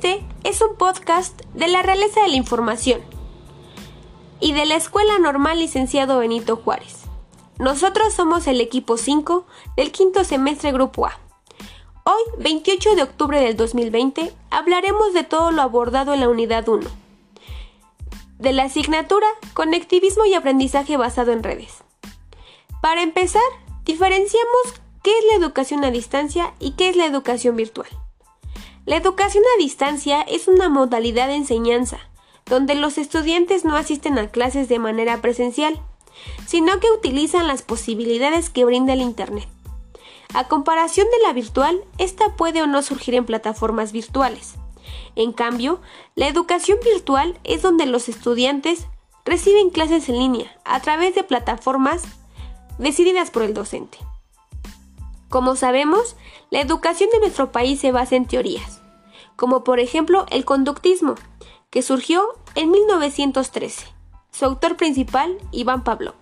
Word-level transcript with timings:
Este 0.00 0.22
es 0.44 0.62
un 0.62 0.76
podcast 0.76 1.42
de 1.54 1.66
la 1.66 1.82
Realeza 1.82 2.22
de 2.22 2.28
la 2.28 2.36
Información 2.36 3.00
y 4.38 4.52
de 4.52 4.64
la 4.64 4.76
Escuela 4.76 5.18
Normal 5.18 5.58
Licenciado 5.58 6.20
Benito 6.20 6.54
Juárez. 6.54 6.98
Nosotros 7.58 8.14
somos 8.14 8.46
el 8.46 8.60
equipo 8.60 8.96
5 8.96 9.44
del 9.76 9.90
quinto 9.90 10.22
semestre 10.22 10.70
Grupo 10.70 11.06
A. 11.06 11.18
Hoy, 12.04 12.22
28 12.38 12.94
de 12.94 13.02
octubre 13.02 13.40
del 13.40 13.56
2020, 13.56 14.32
hablaremos 14.50 15.14
de 15.14 15.24
todo 15.24 15.50
lo 15.50 15.62
abordado 15.62 16.14
en 16.14 16.20
la 16.20 16.28
unidad 16.28 16.68
1, 16.68 16.88
de 18.38 18.52
la 18.52 18.62
asignatura 18.62 19.26
Conectivismo 19.52 20.24
y 20.26 20.34
Aprendizaje 20.34 20.96
basado 20.96 21.32
en 21.32 21.42
redes. 21.42 21.82
Para 22.80 23.02
empezar, 23.02 23.42
diferenciamos 23.84 24.62
qué 25.02 25.10
es 25.10 25.24
la 25.32 25.38
educación 25.44 25.84
a 25.84 25.90
distancia 25.90 26.54
y 26.60 26.74
qué 26.74 26.88
es 26.88 26.94
la 26.94 27.06
educación 27.06 27.56
virtual. 27.56 27.88
La 28.88 28.96
educación 28.96 29.44
a 29.44 29.62
distancia 29.62 30.22
es 30.22 30.48
una 30.48 30.70
modalidad 30.70 31.28
de 31.28 31.34
enseñanza 31.34 31.98
donde 32.46 32.74
los 32.74 32.96
estudiantes 32.96 33.66
no 33.66 33.76
asisten 33.76 34.18
a 34.18 34.30
clases 34.30 34.66
de 34.70 34.78
manera 34.78 35.20
presencial, 35.20 35.78
sino 36.46 36.80
que 36.80 36.90
utilizan 36.90 37.46
las 37.46 37.60
posibilidades 37.60 38.48
que 38.48 38.64
brinda 38.64 38.94
el 38.94 39.02
Internet. 39.02 39.46
A 40.32 40.48
comparación 40.48 41.06
de 41.10 41.26
la 41.26 41.34
virtual, 41.34 41.78
esta 41.98 42.34
puede 42.34 42.62
o 42.62 42.66
no 42.66 42.80
surgir 42.80 43.14
en 43.14 43.26
plataformas 43.26 43.92
virtuales. 43.92 44.54
En 45.16 45.34
cambio, 45.34 45.82
la 46.14 46.26
educación 46.26 46.78
virtual 46.82 47.38
es 47.44 47.60
donde 47.60 47.84
los 47.84 48.08
estudiantes 48.08 48.86
reciben 49.26 49.68
clases 49.68 50.08
en 50.08 50.18
línea 50.18 50.58
a 50.64 50.80
través 50.80 51.14
de 51.14 51.24
plataformas 51.24 52.04
decididas 52.78 53.30
por 53.30 53.42
el 53.42 53.52
docente. 53.52 53.98
Como 55.28 55.56
sabemos, 55.56 56.16
la 56.50 56.60
educación 56.60 57.10
de 57.10 57.20
nuestro 57.20 57.52
país 57.52 57.80
se 57.80 57.92
basa 57.92 58.16
en 58.16 58.26
teorías, 58.26 58.80
como 59.36 59.62
por 59.62 59.78
ejemplo 59.78 60.26
el 60.30 60.44
conductismo, 60.44 61.16
que 61.70 61.82
surgió 61.82 62.22
en 62.54 62.70
1913. 62.70 63.86
Su 64.30 64.44
autor 64.46 64.76
principal, 64.76 65.38
Iván 65.52 65.84
Pablo, 65.84 66.14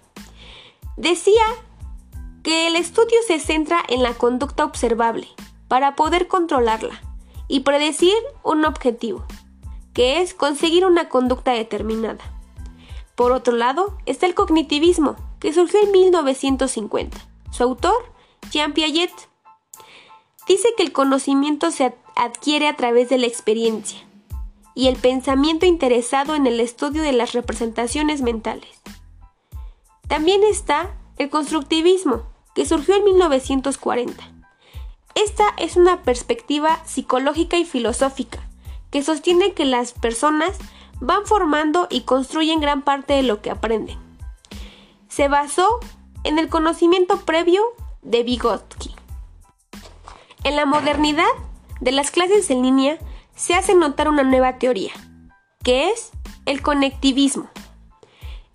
decía 0.97 1.45
que 2.43 2.67
el 2.67 2.77
estudio 2.77 3.19
se 3.27 3.39
centra 3.39 3.83
en 3.89 4.03
la 4.03 4.15
conducta 4.15 4.65
observable 4.65 5.29
para 5.69 5.97
poder 5.97 6.29
controlarla 6.29 7.01
y 7.49 7.61
predecir 7.61 8.15
un 8.43 8.65
objetivo, 8.65 9.25
que 9.93 10.21
es 10.21 10.35
conseguir 10.35 10.85
una 10.85 11.09
conducta 11.09 11.53
determinada. 11.53 12.25
Por 13.15 13.33
otro 13.33 13.57
lado, 13.57 13.97
está 14.05 14.27
el 14.27 14.35
cognitivismo, 14.35 15.17
que 15.41 15.53
surgió 15.53 15.81
en 15.83 15.93
1950. 15.93 17.19
Su 17.51 17.63
autor, 17.63 18.16
Jean 18.51 18.73
Piaget 18.73 19.13
dice 20.49 20.69
que 20.77 20.83
el 20.83 20.93
conocimiento 20.93 21.71
se 21.71 21.95
adquiere 22.15 22.69
a 22.69 22.77
través 22.77 23.09
de 23.09 23.19
la 23.19 23.27
experiencia 23.27 23.99
y 24.75 24.89
el 24.89 24.97
pensamiento 24.97 25.67
interesado 25.67 26.35
en 26.35 26.47
el 26.47 26.61
estudio 26.61 27.03
de 27.03 27.13
las 27.13 27.33
representaciones 27.33 28.23
mentales. 28.23 28.81
También 30.09 30.45
está 30.45 30.95
el 31.17 31.31
constructivismo, 31.31 32.23
que 32.55 32.67
surgió 32.67 32.95
en 32.95 33.05
1940. 33.05 34.33
Esta 35.15 35.45
es 35.59 35.77
una 35.77 36.03
perspectiva 36.03 36.83
psicológica 36.85 37.57
y 37.57 37.65
filosófica 37.65 38.47
que 38.91 39.03
sostiene 39.03 39.53
que 39.53 39.65
las 39.65 39.93
personas 39.93 40.57
van 41.01 41.27
formando 41.27 41.87
y 41.91 42.03
construyen 42.03 42.61
gran 42.61 42.83
parte 42.83 43.15
de 43.15 43.23
lo 43.23 43.43
que 43.43 43.51
aprenden. 43.51 43.99
Se 45.09 45.29
basó 45.29 45.81
en 46.25 46.39
el 46.39 46.49
conocimiento 46.49 47.21
previo 47.21 47.63
de 48.07 48.23
Vygotsky. 48.23 48.95
En 50.45 50.57
la 50.57 50.65
modernidad 50.65 51.27
de 51.81 51.93
las 51.93 52.11
clases 52.11 52.51
en 52.51 52.63
línea 52.63 52.99
se 53.35 53.55
hace 53.55 53.75
notar 53.75 54.09
una 54.09 54.23
nueva 54.23 54.59
teoría, 54.59 54.93
que 55.63 55.91
es 55.91 56.13
el 56.47 56.63
conectivismo. 56.63 57.49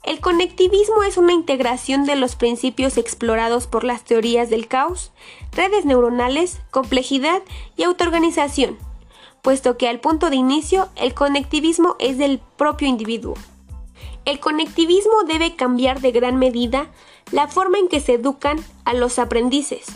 El 0.04 0.20
conectivismo 0.20 1.04
es 1.04 1.18
una 1.18 1.34
integración 1.34 2.06
de 2.06 2.16
los 2.16 2.36
principios 2.36 2.98
explorados 2.98 3.68
por 3.68 3.84
las 3.84 4.04
teorías 4.04 4.50
del 4.50 4.68
caos, 4.68 5.12
redes 5.52 5.86
neuronales, 5.86 6.60
complejidad 6.72 7.44
y 7.76 7.84
autoorganización, 7.84 8.80
puesto 9.44 9.78
que 9.78 9.88
al 9.88 10.00
punto 10.00 10.30
de 10.30 10.38
inicio 10.38 10.90
el 10.96 11.14
conectivismo 11.14 11.98
es 12.00 12.18
del 12.18 12.40
propio 12.58 12.88
individuo. 12.88 13.36
El 14.32 14.40
conectivismo 14.40 15.24
debe 15.28 15.58
cambiar 15.58 16.00
de 16.00 16.14
gran 16.14 16.38
medida 16.38 16.88
la 17.34 17.50
forma 17.50 17.80
en 17.80 17.90
que 17.90 18.00
se 18.00 18.14
educan 18.14 18.64
a 18.86 18.94
los 18.94 19.20
aprendices, 19.20 19.88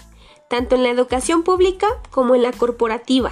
tanto 0.50 0.76
en 0.76 0.84
la 0.84 0.90
educación 0.90 1.44
pública 1.44 1.88
como 2.12 2.36
en 2.36 2.42
la 2.42 2.52
corporativa. 2.52 3.32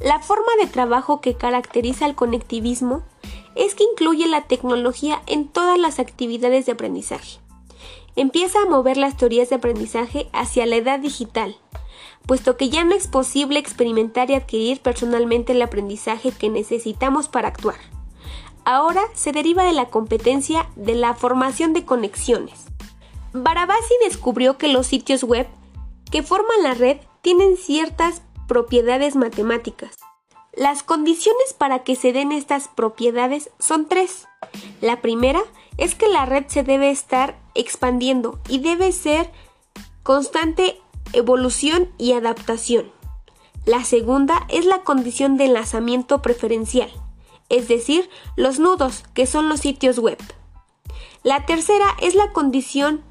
La 0.00 0.20
forma 0.20 0.50
de 0.58 0.68
trabajo 0.68 1.20
que 1.20 1.34
caracteriza 1.34 2.06
al 2.06 2.14
conectivismo 2.14 3.02
es 3.56 3.74
que 3.74 3.84
incluye 3.84 4.26
la 4.26 4.46
tecnología 4.46 5.20
en 5.26 5.48
todas 5.48 5.78
las 5.78 5.98
actividades 5.98 6.64
de 6.64 6.72
aprendizaje. 6.72 7.40
Empieza 8.16 8.62
a 8.62 8.70
mover 8.70 8.96
las 8.96 9.18
teorías 9.18 9.50
de 9.50 9.56
aprendizaje 9.56 10.30
hacia 10.32 10.64
la 10.64 10.76
edad 10.76 10.98
digital, 10.98 11.58
puesto 12.26 12.56
que 12.56 12.70
ya 12.70 12.84
no 12.84 12.94
es 12.94 13.06
posible 13.06 13.58
experimentar 13.58 14.30
y 14.30 14.34
adquirir 14.34 14.80
personalmente 14.80 15.52
el 15.52 15.60
aprendizaje 15.60 16.32
que 16.32 16.48
necesitamos 16.48 17.28
para 17.28 17.48
actuar 17.48 17.76
ahora 18.64 19.02
se 19.14 19.32
deriva 19.32 19.64
de 19.64 19.72
la 19.72 19.86
competencia 19.86 20.68
de 20.76 20.94
la 20.94 21.14
formación 21.14 21.72
de 21.72 21.84
conexiones. 21.84 22.66
Barabasi 23.32 23.94
descubrió 24.04 24.58
que 24.58 24.68
los 24.68 24.86
sitios 24.86 25.24
web 25.24 25.46
que 26.10 26.22
forman 26.22 26.62
la 26.62 26.74
red 26.74 26.98
tienen 27.22 27.56
ciertas 27.56 28.22
propiedades 28.46 29.16
matemáticas. 29.16 29.96
Las 30.52 30.82
condiciones 30.82 31.52
para 31.52 31.82
que 31.82 31.96
se 31.96 32.12
den 32.12 32.30
estas 32.30 32.68
propiedades 32.68 33.50
son 33.58 33.86
tres. 33.88 34.28
La 34.80 35.00
primera 35.00 35.40
es 35.78 35.96
que 35.96 36.08
la 36.08 36.26
red 36.26 36.44
se 36.46 36.62
debe 36.62 36.90
estar 36.90 37.36
expandiendo 37.54 38.38
y 38.48 38.60
debe 38.60 38.92
ser 38.92 39.30
constante 40.04 40.80
evolución 41.12 41.90
y 41.98 42.12
adaptación. 42.12 42.92
La 43.66 43.82
segunda 43.82 44.46
es 44.48 44.66
la 44.66 44.82
condición 44.82 45.36
de 45.36 45.46
enlazamiento 45.46 46.22
preferencial 46.22 46.90
es 47.48 47.68
decir, 47.68 48.08
los 48.36 48.58
nudos, 48.58 49.04
que 49.14 49.26
son 49.26 49.48
los 49.48 49.60
sitios 49.60 49.98
web. 49.98 50.18
La 51.22 51.46
tercera 51.46 51.86
es 52.00 52.14
la 52.14 52.32
condición 52.32 53.02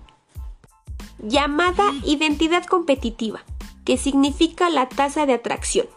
llamada 1.20 1.84
identidad 2.04 2.66
competitiva, 2.66 3.44
que 3.86 3.98
significa 3.98 4.70
la 4.70 4.90
tasa 4.90 5.26
de 5.26 5.34
atracción. 5.34 5.88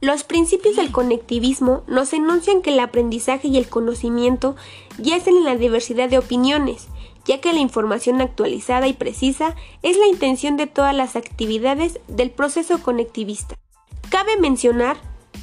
Los 0.00 0.24
principios 0.24 0.76
del 0.76 0.92
conectivismo 0.92 1.82
nos 1.86 2.14
enuncian 2.14 2.62
que 2.62 2.70
el 2.70 2.80
aprendizaje 2.80 3.48
y 3.48 3.58
el 3.58 3.68
conocimiento 3.68 4.56
yacen 4.98 5.36
en 5.36 5.44
la 5.44 5.56
diversidad 5.56 6.08
de 6.08 6.16
opiniones, 6.16 6.88
ya 7.26 7.40
que 7.40 7.52
la 7.52 7.60
información 7.60 8.20
actualizada 8.22 8.88
y 8.88 8.94
precisa 8.94 9.56
es 9.82 9.98
la 9.98 10.06
intención 10.06 10.56
de 10.56 10.66
todas 10.66 10.94
las 10.94 11.16
actividades 11.16 12.00
del 12.08 12.30
proceso 12.30 12.82
conectivista. 12.82 13.56
Cabe 14.08 14.38
mencionar 14.38 14.96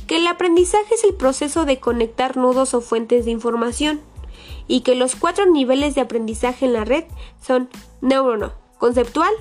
que 0.07 0.17
el 0.17 0.27
aprendizaje 0.27 0.95
es 0.95 1.03
el 1.03 1.13
proceso 1.13 1.65
de 1.65 1.79
conectar 1.79 2.37
nudos 2.37 2.73
o 2.73 2.81
fuentes 2.81 3.25
de 3.25 3.31
información 3.31 3.99
y 4.67 4.81
que 4.81 4.95
los 4.95 5.15
cuatro 5.15 5.45
niveles 5.45 5.95
de 5.95 6.01
aprendizaje 6.01 6.65
en 6.65 6.73
la 6.73 6.85
red 6.85 7.03
son 7.41 7.69
neurono, 8.01 8.53
conceptual, 8.77 9.33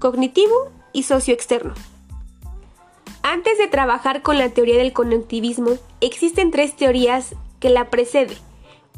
cognitivo 0.00 0.70
y 0.92 1.04
socioexterno. 1.04 1.74
Antes 3.22 3.58
de 3.58 3.68
trabajar 3.68 4.22
con 4.22 4.38
la 4.38 4.48
teoría 4.50 4.78
del 4.78 4.92
conectivismo, 4.92 5.72
existen 6.00 6.50
tres 6.50 6.74
teorías 6.74 7.34
que 7.60 7.70
la 7.70 7.90
preceden. 7.90 8.38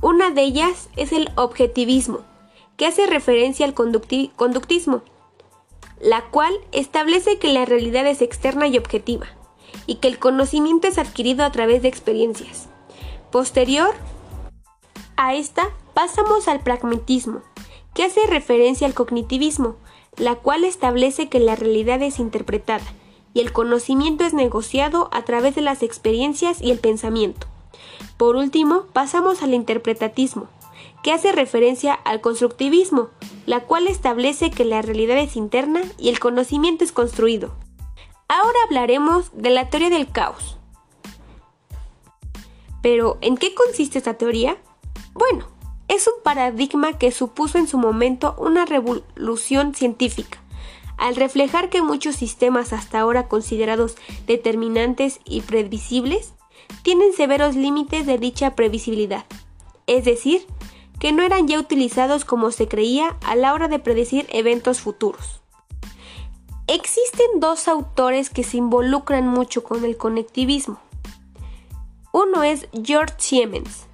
Una 0.00 0.30
de 0.30 0.42
ellas 0.42 0.88
es 0.96 1.12
el 1.12 1.30
objetivismo, 1.36 2.20
que 2.76 2.86
hace 2.86 3.06
referencia 3.06 3.66
al 3.66 3.74
conductismo, 3.74 5.02
la 6.00 6.22
cual 6.30 6.54
establece 6.72 7.38
que 7.38 7.52
la 7.52 7.66
realidad 7.66 8.06
es 8.06 8.22
externa 8.22 8.68
y 8.68 8.78
objetiva 8.78 9.26
y 9.86 9.96
que 9.96 10.08
el 10.08 10.18
conocimiento 10.18 10.88
es 10.88 10.98
adquirido 10.98 11.44
a 11.44 11.52
través 11.52 11.82
de 11.82 11.88
experiencias. 11.88 12.68
Posterior 13.30 13.94
a 15.16 15.34
esta 15.34 15.68
pasamos 15.94 16.48
al 16.48 16.60
pragmatismo, 16.60 17.42
que 17.94 18.04
hace 18.04 18.26
referencia 18.26 18.86
al 18.86 18.94
cognitivismo, 18.94 19.76
la 20.16 20.36
cual 20.36 20.64
establece 20.64 21.28
que 21.28 21.40
la 21.40 21.56
realidad 21.56 22.02
es 22.02 22.18
interpretada 22.18 22.86
y 23.34 23.40
el 23.40 23.52
conocimiento 23.52 24.24
es 24.24 24.34
negociado 24.34 25.08
a 25.12 25.22
través 25.22 25.54
de 25.54 25.60
las 25.60 25.82
experiencias 25.82 26.60
y 26.60 26.70
el 26.70 26.78
pensamiento. 26.78 27.46
Por 28.16 28.36
último, 28.36 28.86
pasamos 28.92 29.42
al 29.42 29.54
interpretatismo, 29.54 30.48
que 31.02 31.12
hace 31.12 31.32
referencia 31.32 31.94
al 31.94 32.20
constructivismo, 32.20 33.08
la 33.46 33.60
cual 33.60 33.86
establece 33.86 34.50
que 34.50 34.64
la 34.64 34.82
realidad 34.82 35.18
es 35.18 35.36
interna 35.36 35.82
y 35.98 36.08
el 36.08 36.18
conocimiento 36.18 36.84
es 36.84 36.92
construido. 36.92 37.54
Ahora 38.32 38.60
hablaremos 38.64 39.32
de 39.34 39.50
la 39.50 39.70
teoría 39.70 39.90
del 39.90 40.08
caos. 40.08 40.56
Pero, 42.80 43.18
¿en 43.22 43.36
qué 43.36 43.56
consiste 43.56 43.98
esta 43.98 44.14
teoría? 44.14 44.56
Bueno, 45.14 45.48
es 45.88 46.06
un 46.06 46.22
paradigma 46.22 46.96
que 46.96 47.10
supuso 47.10 47.58
en 47.58 47.66
su 47.66 47.76
momento 47.76 48.36
una 48.38 48.66
revolución 48.66 49.74
científica, 49.74 50.38
al 50.96 51.16
reflejar 51.16 51.70
que 51.70 51.82
muchos 51.82 52.14
sistemas 52.14 52.72
hasta 52.72 53.00
ahora 53.00 53.26
considerados 53.26 53.96
determinantes 54.28 55.18
y 55.24 55.40
previsibles 55.40 56.34
tienen 56.84 57.12
severos 57.12 57.56
límites 57.56 58.06
de 58.06 58.16
dicha 58.16 58.54
previsibilidad, 58.54 59.24
es 59.88 60.04
decir, 60.04 60.46
que 61.00 61.10
no 61.10 61.24
eran 61.24 61.48
ya 61.48 61.58
utilizados 61.58 62.24
como 62.24 62.52
se 62.52 62.68
creía 62.68 63.16
a 63.24 63.34
la 63.34 63.52
hora 63.54 63.66
de 63.66 63.80
predecir 63.80 64.28
eventos 64.30 64.80
futuros. 64.80 65.40
Existen 66.72 67.40
dos 67.40 67.66
autores 67.66 68.30
que 68.30 68.44
se 68.44 68.56
involucran 68.56 69.26
mucho 69.26 69.64
con 69.64 69.84
el 69.84 69.96
conectivismo. 69.96 70.78
Uno 72.12 72.44
es 72.44 72.68
George 72.84 73.14
Siemens 73.18 73.86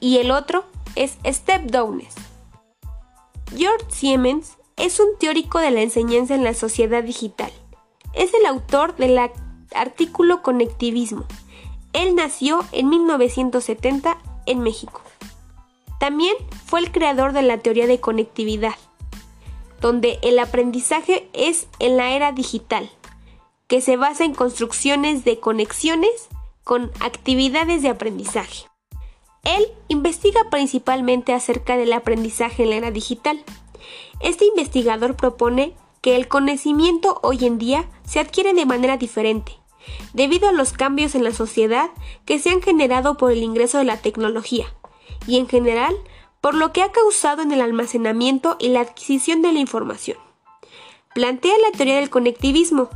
y 0.00 0.18
el 0.18 0.32
otro 0.32 0.64
es 0.96 1.18
Step 1.24 1.70
Downes. 1.70 2.16
George 3.56 3.86
Siemens 3.90 4.56
es 4.76 4.98
un 4.98 5.16
teórico 5.20 5.60
de 5.60 5.70
la 5.70 5.82
enseñanza 5.82 6.34
en 6.34 6.42
la 6.42 6.52
sociedad 6.52 7.04
digital. 7.04 7.52
Es 8.12 8.34
el 8.34 8.44
autor 8.44 8.96
del 8.96 9.16
artículo 9.72 10.42
Conectivismo. 10.42 11.26
Él 11.92 12.16
nació 12.16 12.64
en 12.72 12.88
1970 12.88 14.18
en 14.46 14.58
México. 14.58 15.00
También 16.00 16.34
fue 16.66 16.80
el 16.80 16.90
creador 16.90 17.32
de 17.32 17.42
la 17.42 17.58
teoría 17.58 17.86
de 17.86 18.00
conectividad, 18.00 18.74
donde 19.80 20.18
el 20.22 20.38
aprendizaje 20.38 21.28
es 21.32 21.66
en 21.78 21.96
la 21.96 22.12
era 22.12 22.32
digital, 22.32 22.90
que 23.66 23.80
se 23.80 23.96
basa 23.96 24.24
en 24.24 24.34
construcciones 24.34 25.24
de 25.24 25.40
conexiones 25.40 26.28
con 26.64 26.90
actividades 27.00 27.82
de 27.82 27.88
aprendizaje. 27.88 28.66
Él 29.44 29.66
investiga 29.88 30.40
principalmente 30.50 31.32
acerca 31.32 31.76
del 31.76 31.92
aprendizaje 31.92 32.64
en 32.64 32.70
la 32.70 32.76
era 32.76 32.90
digital. 32.90 33.42
Este 34.20 34.44
investigador 34.44 35.16
propone 35.16 35.74
que 36.02 36.16
el 36.16 36.28
conocimiento 36.28 37.20
hoy 37.22 37.44
en 37.44 37.58
día 37.58 37.88
se 38.04 38.20
adquiere 38.20 38.54
de 38.54 38.66
manera 38.66 38.96
diferente, 38.96 39.52
debido 40.12 40.48
a 40.48 40.52
los 40.52 40.72
cambios 40.72 41.14
en 41.14 41.24
la 41.24 41.32
sociedad 41.32 41.90
que 42.24 42.38
se 42.38 42.50
han 42.50 42.62
generado 42.62 43.16
por 43.16 43.32
el 43.32 43.42
ingreso 43.42 43.78
de 43.78 43.84
la 43.84 43.96
tecnología, 43.96 44.66
y 45.26 45.38
en 45.38 45.48
general 45.48 45.94
por 46.40 46.54
lo 46.54 46.72
que 46.72 46.82
ha 46.82 46.92
causado 46.92 47.42
en 47.42 47.52
el 47.52 47.60
almacenamiento 47.60 48.56
y 48.58 48.68
la 48.68 48.80
adquisición 48.80 49.42
de 49.42 49.52
la 49.52 49.58
información. 49.58 50.18
Plantea 51.14 51.54
la 51.58 51.76
teoría 51.76 51.96
del 51.96 52.10
conectivismo, 52.10 52.88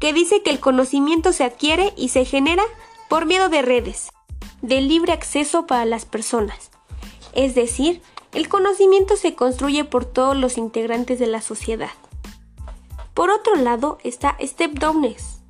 que 0.00 0.12
dice 0.12 0.42
que 0.42 0.50
el 0.50 0.60
conocimiento 0.60 1.32
se 1.32 1.44
adquiere 1.44 1.92
y 1.96 2.08
se 2.08 2.24
genera 2.24 2.62
por 3.08 3.26
miedo 3.26 3.48
de 3.48 3.62
redes, 3.62 4.10
de 4.62 4.80
libre 4.80 5.12
acceso 5.12 5.66
para 5.66 5.84
las 5.84 6.04
personas. 6.04 6.70
Es 7.32 7.54
decir, 7.54 8.02
el 8.32 8.48
conocimiento 8.48 9.16
se 9.16 9.34
construye 9.34 9.84
por 9.84 10.04
todos 10.04 10.36
los 10.36 10.58
integrantes 10.58 11.18
de 11.18 11.26
la 11.26 11.40
sociedad. 11.40 11.90
Por 13.14 13.30
otro 13.30 13.54
lado 13.56 13.98
está 14.04 14.36
Step 14.40 14.72
Downes. 14.72 15.40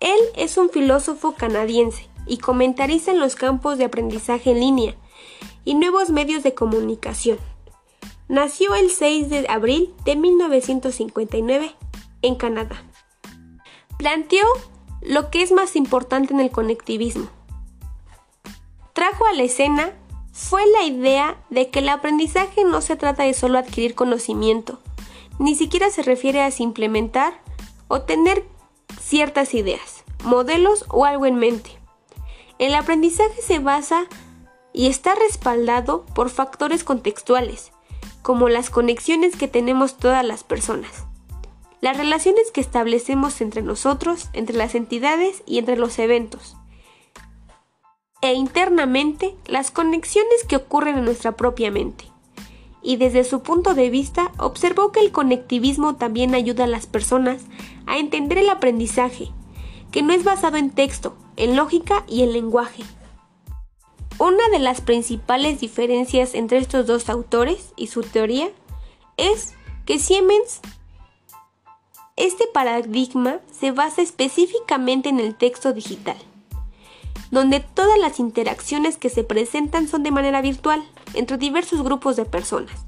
Él 0.00 0.18
es 0.36 0.56
un 0.56 0.70
filósofo 0.70 1.34
canadiense 1.34 2.08
y 2.26 2.38
comentarista 2.38 3.10
en 3.10 3.20
los 3.20 3.34
campos 3.34 3.76
de 3.76 3.84
aprendizaje 3.84 4.52
en 4.52 4.60
línea 4.60 4.96
y 5.64 5.74
nuevos 5.74 6.10
medios 6.10 6.42
de 6.42 6.54
comunicación. 6.54 7.38
Nació 8.28 8.74
el 8.74 8.90
6 8.90 9.28
de 9.30 9.46
abril 9.48 9.94
de 10.04 10.16
1959 10.16 11.74
en 12.22 12.34
Canadá. 12.36 12.84
Planteó 13.98 14.44
lo 15.00 15.30
que 15.30 15.42
es 15.42 15.52
más 15.52 15.76
importante 15.76 16.32
en 16.34 16.40
el 16.40 16.50
conectivismo, 16.50 17.28
trajo 19.00 19.24
a 19.26 19.32
la 19.32 19.44
escena 19.44 19.94
fue 20.32 20.62
la 20.66 20.84
idea 20.84 21.42
de 21.48 21.70
que 21.70 21.78
el 21.78 21.88
aprendizaje 21.88 22.64
no 22.64 22.82
se 22.82 22.96
trata 22.96 23.24
de 23.24 23.32
solo 23.32 23.58
adquirir 23.58 23.94
conocimiento, 23.94 24.78
ni 25.38 25.54
siquiera 25.54 25.88
se 25.88 26.02
refiere 26.02 26.42
a 26.42 26.50
implementar 26.58 27.40
o 27.88 28.02
tener 28.02 28.44
ciertas 29.00 29.54
ideas, 29.54 30.04
modelos 30.22 30.84
o 30.88 31.06
algo 31.06 31.24
en 31.24 31.36
mente. 31.36 31.70
El 32.58 32.74
aprendizaje 32.74 33.40
se 33.40 33.58
basa 33.58 34.04
y 34.72 34.86
está 34.86 35.14
respaldado 35.14 36.04
por 36.14 36.30
factores 36.30 36.84
contextuales, 36.84 37.72
como 38.22 38.48
las 38.48 38.70
conexiones 38.70 39.36
que 39.36 39.48
tenemos 39.48 39.96
todas 39.96 40.24
las 40.24 40.44
personas, 40.44 41.04
las 41.80 41.96
relaciones 41.96 42.50
que 42.52 42.60
establecemos 42.60 43.40
entre 43.40 43.62
nosotros, 43.62 44.28
entre 44.32 44.56
las 44.56 44.74
entidades 44.74 45.42
y 45.46 45.58
entre 45.58 45.76
los 45.76 45.98
eventos, 45.98 46.56
e 48.22 48.34
internamente 48.34 49.34
las 49.46 49.70
conexiones 49.70 50.44
que 50.46 50.56
ocurren 50.56 50.98
en 50.98 51.04
nuestra 51.04 51.32
propia 51.32 51.70
mente. 51.70 52.04
Y 52.82 52.96
desde 52.96 53.24
su 53.24 53.42
punto 53.42 53.74
de 53.74 53.90
vista 53.90 54.32
observó 54.38 54.92
que 54.92 55.00
el 55.00 55.12
conectivismo 55.12 55.96
también 55.96 56.34
ayuda 56.34 56.64
a 56.64 56.68
las 56.68 56.86
personas 56.86 57.42
a 57.86 57.98
entender 57.98 58.38
el 58.38 58.48
aprendizaje, 58.48 59.30
que 59.90 60.02
no 60.02 60.12
es 60.12 60.24
basado 60.24 60.56
en 60.56 60.70
texto, 60.70 61.16
en 61.36 61.56
lógica 61.56 62.04
y 62.08 62.22
en 62.22 62.32
lenguaje. 62.32 62.84
Una 64.20 64.50
de 64.50 64.58
las 64.58 64.82
principales 64.82 65.60
diferencias 65.60 66.34
entre 66.34 66.58
estos 66.58 66.86
dos 66.86 67.08
autores 67.08 67.72
y 67.74 67.86
su 67.86 68.02
teoría 68.02 68.50
es 69.16 69.54
que 69.86 69.98
Siemens 69.98 70.60
este 72.16 72.46
paradigma 72.46 73.38
se 73.50 73.70
basa 73.70 74.02
específicamente 74.02 75.08
en 75.08 75.20
el 75.20 75.34
texto 75.34 75.72
digital 75.72 76.18
donde 77.30 77.60
todas 77.60 77.98
las 77.98 78.18
interacciones 78.20 78.98
que 78.98 79.08
se 79.08 79.24
presentan 79.24 79.88
son 79.88 80.02
de 80.02 80.10
manera 80.10 80.42
virtual 80.42 80.84
entre 81.14 81.38
diversos 81.38 81.82
grupos 81.82 82.16
de 82.16 82.26
personas, 82.26 82.84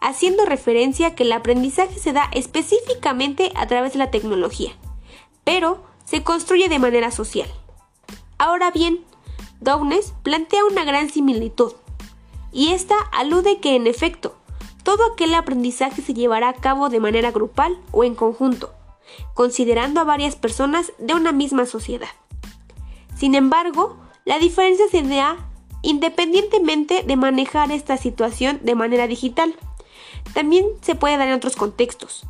haciendo 0.00 0.44
referencia 0.44 1.08
a 1.08 1.14
que 1.16 1.24
el 1.24 1.32
aprendizaje 1.32 1.98
se 1.98 2.12
da 2.12 2.30
específicamente 2.32 3.50
a 3.56 3.66
través 3.66 3.94
de 3.94 3.98
la 3.98 4.12
tecnología, 4.12 4.70
pero 5.42 5.82
se 6.04 6.22
construye 6.22 6.68
de 6.68 6.78
manera 6.78 7.10
social. 7.10 7.48
Ahora 8.38 8.70
bien, 8.70 9.04
Downes 9.60 10.14
plantea 10.22 10.64
una 10.64 10.84
gran 10.84 11.10
similitud, 11.10 11.72
y 12.52 12.68
esta 12.72 12.96
alude 13.12 13.60
que 13.60 13.76
en 13.76 13.86
efecto, 13.86 14.36
todo 14.82 15.12
aquel 15.12 15.34
aprendizaje 15.34 16.00
se 16.00 16.14
llevará 16.14 16.48
a 16.48 16.54
cabo 16.54 16.88
de 16.88 17.00
manera 17.00 17.30
grupal 17.30 17.78
o 17.92 18.04
en 18.04 18.14
conjunto, 18.14 18.72
considerando 19.34 20.00
a 20.00 20.04
varias 20.04 20.36
personas 20.36 20.92
de 20.98 21.14
una 21.14 21.32
misma 21.32 21.66
sociedad. 21.66 22.08
Sin 23.16 23.34
embargo, 23.34 23.96
la 24.24 24.38
diferencia 24.38 24.86
se 24.90 25.02
da 25.02 25.48
independientemente 25.82 27.02
de 27.02 27.16
manejar 27.16 27.70
esta 27.70 27.96
situación 27.96 28.60
de 28.62 28.74
manera 28.74 29.06
digital. 29.06 29.54
También 30.34 30.66
se 30.82 30.94
puede 30.94 31.16
dar 31.16 31.28
en 31.28 31.34
otros 31.34 31.56
contextos, 31.56 32.26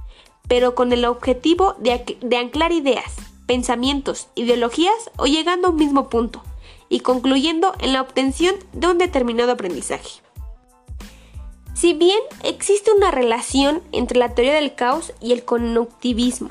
pero 0.48 0.74
con 0.74 0.92
el 0.92 1.04
objetivo 1.04 1.74
de, 1.78 2.36
anclar 2.36 2.72
ideas, 2.72 3.16
pensamientos, 3.46 4.28
ideologías 4.34 5.10
o 5.16 5.26
llegando 5.26 5.68
a 5.68 5.70
un 5.70 5.76
mismo 5.76 6.08
punto, 6.08 6.42
y 6.88 7.00
concluyendo 7.00 7.74
en 7.80 7.92
la 7.92 8.02
obtención 8.02 8.54
de 8.72 8.86
un 8.88 8.98
determinado 8.98 9.50
aprendizaje. 9.52 10.20
Si 11.74 11.94
bien 11.94 12.18
existe 12.42 12.92
una 12.92 13.10
relación 13.10 13.82
entre 13.92 14.18
la 14.18 14.34
teoría 14.34 14.54
del 14.54 14.74
caos 14.74 15.12
y 15.20 15.32
el 15.32 15.44
conectivismo, 15.44 16.50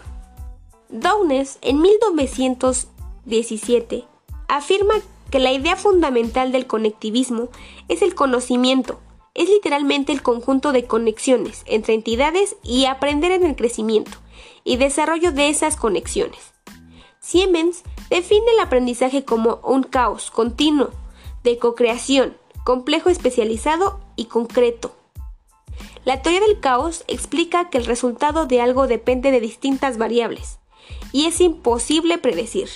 Downes 0.89 1.59
en 1.61 1.81
1917 1.81 4.05
afirma 4.47 4.93
que 5.29 5.39
la 5.39 5.51
idea 5.51 5.75
fundamental 5.75 6.53
del 6.53 6.65
conectivismo 6.65 7.49
es 7.89 8.01
el 8.01 8.15
conocimiento, 8.15 9.01
es 9.33 9.49
literalmente 9.49 10.13
el 10.13 10.21
conjunto 10.21 10.71
de 10.71 10.85
conexiones 10.85 11.63
entre 11.65 11.93
entidades 11.93 12.55
y 12.63 12.85
aprender 12.85 13.31
en 13.31 13.43
el 13.43 13.57
crecimiento 13.57 14.11
y 14.63 14.77
desarrollo 14.77 15.33
de 15.33 15.49
esas 15.49 15.75
conexiones. 15.75 16.53
Siemens 17.19 17.83
define 18.09 18.51
el 18.51 18.59
aprendizaje 18.59 19.25
como 19.25 19.59
un 19.63 19.83
caos 19.83 20.31
continuo 20.31 20.89
de 21.43 21.57
co-creación, 21.57 22.37
complejo 22.63 23.09
especializado 23.09 23.99
y 24.15 24.25
concreto. 24.25 24.93
La 26.05 26.21
teoría 26.21 26.41
del 26.41 26.59
caos 26.59 27.03
explica 27.07 27.69
que 27.69 27.77
el 27.77 27.85
resultado 27.85 28.45
de 28.45 28.61
algo 28.61 28.87
depende 28.87 29.31
de 29.31 29.41
distintas 29.41 29.97
variables 29.97 30.59
y 31.11 31.25
es 31.25 31.41
imposible 31.41 32.17
predecir. 32.17 32.69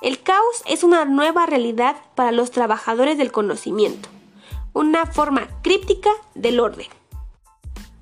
El 0.00 0.22
caos 0.22 0.62
es 0.66 0.84
una 0.84 1.04
nueva 1.04 1.46
realidad 1.46 1.96
para 2.14 2.30
los 2.30 2.52
trabajadores 2.52 3.18
del 3.18 3.32
conocimiento, 3.32 4.08
una 4.72 5.06
forma 5.06 5.48
críptica 5.62 6.10
del 6.36 6.60
orden. 6.60 6.86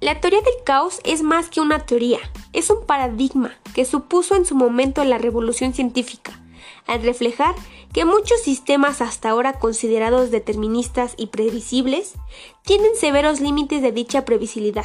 La 0.06 0.20
teoría 0.20 0.40
del 0.40 0.62
caos 0.62 1.00
es 1.02 1.25
más 1.25 1.50
que 1.50 1.60
una 1.60 1.84
teoría, 1.84 2.20
es 2.52 2.70
un 2.70 2.86
paradigma 2.86 3.58
que 3.75 3.84
supuso 3.84 4.36
en 4.36 4.44
su 4.44 4.54
momento 4.54 5.02
la 5.02 5.18
revolución 5.18 5.75
científica, 5.75 6.40
al 6.86 7.02
reflejar 7.02 7.56
que 7.92 8.04
muchos 8.04 8.40
sistemas 8.40 9.00
hasta 9.00 9.30
ahora 9.30 9.54
considerados 9.54 10.30
deterministas 10.30 11.14
y 11.16 11.26
previsibles 11.26 12.14
tienen 12.62 12.94
severos 12.94 13.40
límites 13.40 13.82
de 13.82 13.90
dicha 13.90 14.25
previsibilidad, 14.25 14.84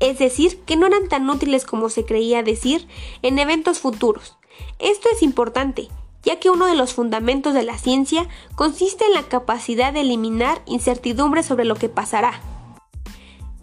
es 0.00 0.18
decir, 0.18 0.60
que 0.66 0.76
no 0.76 0.86
eran 0.86 1.08
tan 1.08 1.30
útiles 1.30 1.64
como 1.64 1.88
se 1.88 2.04
creía 2.04 2.42
decir 2.42 2.86
en 3.22 3.38
eventos 3.38 3.78
futuros. 3.78 4.36
Esto 4.78 5.08
es 5.10 5.22
importante, 5.22 5.88
ya 6.24 6.40
que 6.40 6.50
uno 6.50 6.66
de 6.66 6.76
los 6.76 6.92
fundamentos 6.92 7.54
de 7.54 7.62
la 7.62 7.78
ciencia 7.78 8.28
consiste 8.54 9.06
en 9.06 9.14
la 9.14 9.22
capacidad 9.22 9.94
de 9.94 10.02
eliminar 10.02 10.60
incertidumbre 10.66 11.42
sobre 11.42 11.64
lo 11.64 11.74
que 11.74 11.88
pasará. 11.88 12.57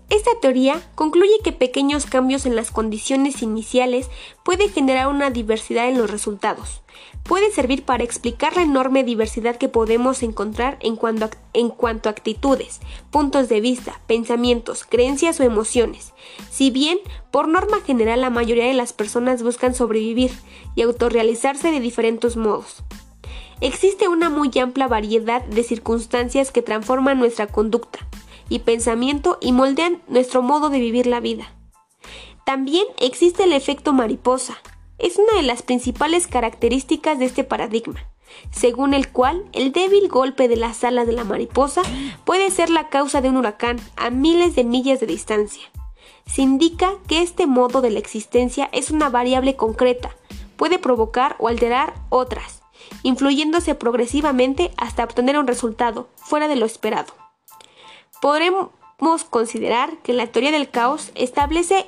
Esta 0.09 0.39
teoría 0.39 0.81
concluye 0.93 1.39
que 1.43 1.51
pequeños 1.51 2.05
cambios 2.05 2.45
en 2.45 2.55
las 2.55 2.69
condiciones 2.69 3.41
iniciales 3.41 4.09
pueden 4.43 4.69
generar 4.69 5.07
una 5.07 5.31
diversidad 5.31 5.89
en 5.89 5.97
los 5.97 6.11
resultados. 6.11 6.81
Puede 7.23 7.51
servir 7.51 7.83
para 7.83 8.03
explicar 8.03 8.55
la 8.55 8.61
enorme 8.61 9.03
diversidad 9.03 9.55
que 9.55 9.67
podemos 9.67 10.21
encontrar 10.21 10.77
en 10.81 10.95
cuanto, 10.95 11.25
a, 11.25 11.29
en 11.53 11.69
cuanto 11.69 12.07
a 12.07 12.11
actitudes, 12.11 12.81
puntos 13.09 13.49
de 13.49 13.61
vista, 13.61 13.99
pensamientos, 14.05 14.85
creencias 14.87 15.39
o 15.39 15.43
emociones. 15.43 16.13
Si 16.51 16.69
bien, 16.69 16.99
por 17.31 17.47
norma 17.47 17.81
general, 17.81 18.21
la 18.21 18.29
mayoría 18.29 18.65
de 18.65 18.75
las 18.75 18.93
personas 18.93 19.41
buscan 19.41 19.73
sobrevivir 19.73 20.31
y 20.75 20.83
autorrealizarse 20.83 21.71
de 21.71 21.79
diferentes 21.79 22.37
modos. 22.37 22.83
Existe 23.59 24.07
una 24.07 24.29
muy 24.29 24.51
amplia 24.59 24.87
variedad 24.87 25.43
de 25.45 25.63
circunstancias 25.63 26.51
que 26.51 26.61
transforman 26.61 27.17
nuestra 27.17 27.47
conducta 27.47 28.07
y 28.49 28.59
pensamiento 28.59 29.37
y 29.41 29.51
moldean 29.51 30.01
nuestro 30.07 30.41
modo 30.41 30.69
de 30.69 30.79
vivir 30.79 31.07
la 31.07 31.19
vida. 31.19 31.53
También 32.45 32.85
existe 32.99 33.43
el 33.43 33.53
efecto 33.53 33.91
mariposa. 33.91 34.57
Es 34.97 35.17
una 35.17 35.33
de 35.35 35.41
las 35.41 35.63
principales 35.63 36.27
características 36.27 37.17
de 37.17 37.25
este 37.25 37.43
paradigma, 37.43 38.05
según 38.51 38.93
el 38.93 39.11
cual 39.11 39.43
el 39.51 39.71
débil 39.71 40.07
golpe 40.07 40.47
de 40.47 40.55
las 40.55 40.83
alas 40.83 41.07
de 41.07 41.13
la 41.13 41.23
mariposa 41.23 41.81
puede 42.23 42.51
ser 42.51 42.69
la 42.69 42.89
causa 42.89 43.21
de 43.21 43.29
un 43.29 43.37
huracán 43.37 43.79
a 43.95 44.09
miles 44.09 44.55
de 44.55 44.63
millas 44.63 44.99
de 44.99 45.07
distancia. 45.07 45.63
Se 46.27 46.41
indica 46.41 46.93
que 47.07 47.21
este 47.21 47.45
modo 47.45 47.81
de 47.81 47.91
la 47.91 47.99
existencia 47.99 48.69
es 48.71 48.91
una 48.91 49.09
variable 49.09 49.55
concreta, 49.55 50.15
puede 50.55 50.79
provocar 50.79 51.35
o 51.39 51.47
alterar 51.47 51.93
otras, 52.09 52.61
influyéndose 53.03 53.75
progresivamente 53.75 54.71
hasta 54.77 55.03
obtener 55.03 55.37
un 55.37 55.47
resultado 55.47 56.09
fuera 56.15 56.47
de 56.47 56.55
lo 56.55 56.65
esperado. 56.65 57.24
Podremos 58.25 59.23
considerar 59.29 59.99
que 59.99 60.11
la 60.11 60.25
teoría 60.25 60.51
del 60.51 60.71
caos 60.71 61.11
establece 61.13 61.85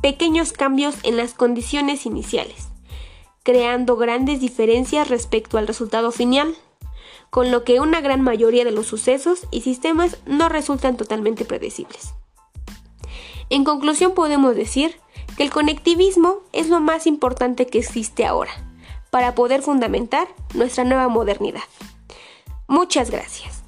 pequeños 0.00 0.54
cambios 0.54 0.94
en 1.02 1.18
las 1.18 1.34
condiciones 1.34 2.06
iniciales, 2.06 2.68
creando 3.42 3.98
grandes 3.98 4.40
diferencias 4.40 5.10
respecto 5.10 5.58
al 5.58 5.66
resultado 5.66 6.10
final, 6.10 6.54
con 7.28 7.50
lo 7.50 7.64
que 7.64 7.80
una 7.80 8.00
gran 8.00 8.22
mayoría 8.22 8.64
de 8.64 8.70
los 8.70 8.86
sucesos 8.86 9.46
y 9.50 9.60
sistemas 9.60 10.16
no 10.24 10.48
resultan 10.48 10.96
totalmente 10.96 11.44
predecibles. 11.44 12.14
En 13.50 13.62
conclusión 13.62 14.14
podemos 14.14 14.56
decir 14.56 14.98
que 15.36 15.42
el 15.42 15.50
conectivismo 15.50 16.38
es 16.54 16.70
lo 16.70 16.80
más 16.80 17.06
importante 17.06 17.66
que 17.66 17.80
existe 17.80 18.24
ahora 18.24 18.52
para 19.10 19.34
poder 19.34 19.60
fundamentar 19.60 20.28
nuestra 20.54 20.84
nueva 20.84 21.08
modernidad. 21.08 21.60
Muchas 22.68 23.10
gracias. 23.10 23.63